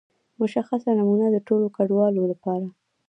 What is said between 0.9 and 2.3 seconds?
نمونه د ټولو ګډونوالو